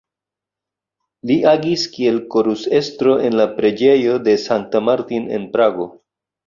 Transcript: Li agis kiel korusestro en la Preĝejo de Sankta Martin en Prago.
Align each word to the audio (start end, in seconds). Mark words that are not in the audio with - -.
Li 1.31 1.35
agis 1.51 1.83
kiel 1.97 2.17
korusestro 2.37 3.15
en 3.29 3.39
la 3.43 3.49
Preĝejo 3.61 4.19
de 4.31 4.39
Sankta 4.49 4.87
Martin 4.91 5.35
en 5.39 5.51
Prago. 5.57 5.93